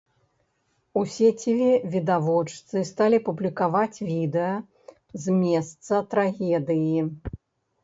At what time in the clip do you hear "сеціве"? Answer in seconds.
1.15-1.67